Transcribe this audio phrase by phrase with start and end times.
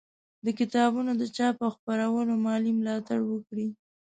[0.45, 3.69] د کتابونو د چاپ او خپرولو مالي ملاتړ وکړئ